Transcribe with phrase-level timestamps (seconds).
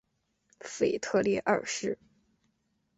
[0.61, 1.99] 腓特烈二世。